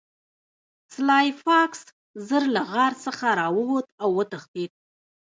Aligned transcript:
سلای 0.93 1.27
فاکس 1.43 1.81
ژر 2.27 2.43
له 2.55 2.61
غار 2.71 2.93
څخه 3.05 3.25
راووت 3.39 3.87
او 4.01 4.09
وتښتید 4.17 4.71